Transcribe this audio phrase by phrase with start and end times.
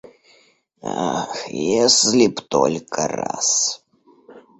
[1.01, 3.83] Ах, если б только раз